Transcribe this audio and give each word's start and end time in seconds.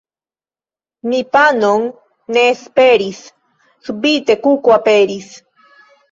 Mi 1.09 1.17
panon 1.35 1.83
ne 2.37 2.45
esperis, 2.53 3.19
subite 3.89 4.37
kuko 4.47 4.73
aperis. 4.77 5.29